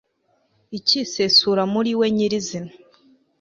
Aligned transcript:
ikisesura 0.77 1.63
muri 1.73 1.91
we 1.99 2.07
nyirizina 2.15 2.71